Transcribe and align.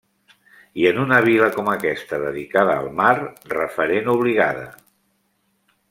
I 0.83 0.85
en 0.91 1.01
una 1.01 1.19
vila 1.25 1.49
com 1.57 1.69
aquesta 1.73 2.19
dedicada 2.23 2.79
al 2.79 2.91
mar, 3.01 3.13
referent 3.57 4.11
obligada. 4.19 4.69